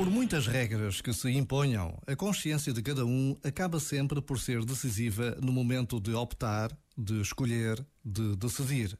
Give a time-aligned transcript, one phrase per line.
[0.00, 4.64] Por muitas regras que se imponham, a consciência de cada um acaba sempre por ser
[4.64, 8.98] decisiva no momento de optar, de escolher, de decidir.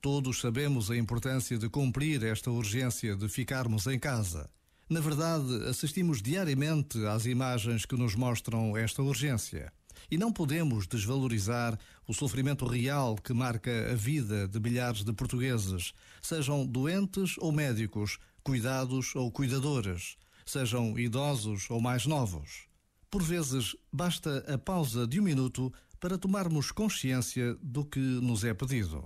[0.00, 4.48] Todos sabemos a importância de cumprir esta urgência de ficarmos em casa.
[4.88, 9.72] Na verdade, assistimos diariamente às imagens que nos mostram esta urgência.
[10.08, 11.76] E não podemos desvalorizar
[12.06, 15.92] o sofrimento real que marca a vida de milhares de portugueses,
[16.22, 20.16] sejam doentes ou médicos, cuidados ou cuidadores,
[20.50, 22.66] sejam idosos ou mais novos.
[23.10, 28.54] Por vezes, basta a pausa de um minuto para tomarmos consciência do que nos é
[28.54, 29.04] pedido.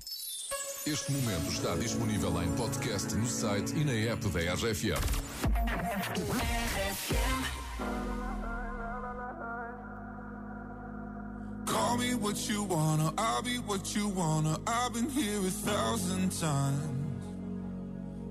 [0.86, 5.00] Este momento está disponível em podcast no site e na app da RFM.
[11.66, 14.58] Call me what you wanna, I'll be what you wanna.
[14.66, 17.03] I've been here a thousand times.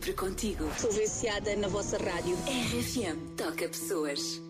[0.00, 0.70] sempre contigo.
[0.78, 2.36] Sou viciada na vossa rádio.
[2.46, 4.49] RFM, toca pessoas.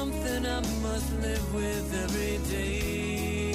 [0.00, 3.49] something I must live with every day.